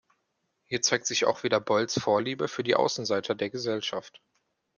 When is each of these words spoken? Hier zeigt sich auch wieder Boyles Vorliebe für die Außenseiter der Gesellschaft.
Hier 0.65 0.81
zeigt 0.81 1.05
sich 1.05 1.25
auch 1.25 1.43
wieder 1.43 1.59
Boyles 1.59 1.93
Vorliebe 1.99 2.47
für 2.47 2.63
die 2.63 2.73
Außenseiter 2.73 3.35
der 3.35 3.51
Gesellschaft. 3.51 4.19